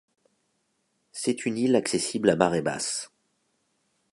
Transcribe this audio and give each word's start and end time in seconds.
C'est 1.11 1.45
une 1.45 1.59
île 1.59 1.75
accessible 1.75 2.31
à 2.31 2.35
marée 2.35 2.63
basse. 2.63 3.11